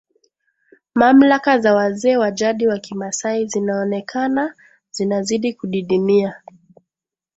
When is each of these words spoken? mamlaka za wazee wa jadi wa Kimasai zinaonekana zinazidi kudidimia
mamlaka 0.95 1.59
za 1.59 1.75
wazee 1.75 2.17
wa 2.17 2.31
jadi 2.31 2.67
wa 2.67 2.79
Kimasai 2.79 3.45
zinaonekana 3.47 4.53
zinazidi 4.91 5.53
kudidimia 5.53 6.41